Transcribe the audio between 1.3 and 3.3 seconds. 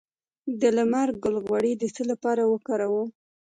غوړي د څه لپاره وکاروم؟